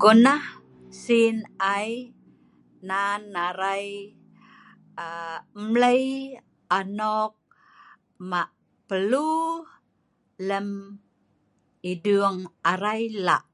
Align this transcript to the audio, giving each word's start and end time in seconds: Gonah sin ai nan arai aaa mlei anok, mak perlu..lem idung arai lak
Gonah 0.00 0.44
sin 1.02 1.36
ai 1.74 1.90
nan 2.88 3.22
arai 3.48 3.88
aaa 5.04 5.38
mlei 5.70 6.02
anok, 6.78 7.34
mak 8.30 8.50
perlu..lem 8.88 10.68
idung 11.90 12.38
arai 12.70 13.02
lak 13.26 13.44